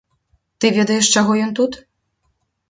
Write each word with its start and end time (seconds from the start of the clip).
Ты 0.63 0.71
ведаеш, 0.77 1.09
чаго 1.19 1.37
ён 1.49 1.53
тут? 1.61 1.79